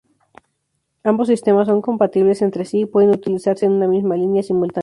Ambos 1.03 1.27
sistemas 1.27 1.67
son 1.67 1.83
compatibles 1.83 2.41
entre 2.41 2.65
sí 2.65 2.79
y 2.79 2.85
pueden 2.87 3.11
utilizarse 3.11 3.67
en 3.67 3.73
una 3.73 3.87
misma 3.87 4.15
línea 4.15 4.41
simultáneamente. 4.41 4.79